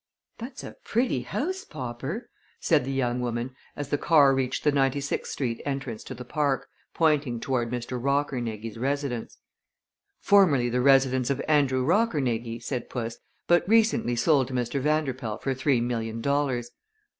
[0.39, 4.99] "That's a pretty house, Popper," said the young woman as the car reached the Ninety
[4.99, 8.01] sixth Street entrance to the Park, pointing toward Mr.
[8.01, 9.37] Rockernegie's residence.
[10.19, 14.81] "Formerly the residence of Andrew Rockernegie," said puss, "but recently sold to Mr.
[14.81, 16.71] Vanderpoel for three million dollars."